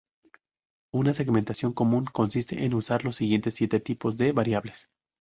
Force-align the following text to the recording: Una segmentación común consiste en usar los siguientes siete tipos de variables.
Una 0.91 1.13
segmentación 1.13 1.73
común 1.73 2.05
consiste 2.05 2.65
en 2.65 2.73
usar 2.73 3.05
los 3.05 3.17
siguientes 3.17 3.53
siete 3.53 3.79
tipos 3.79 4.17
de 4.17 4.31
variables. 4.31 4.89